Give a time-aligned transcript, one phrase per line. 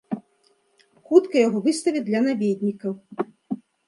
[1.09, 2.91] Хутка яго выставяць для наведнікаў.